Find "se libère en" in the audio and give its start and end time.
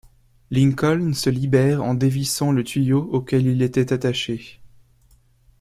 1.13-1.93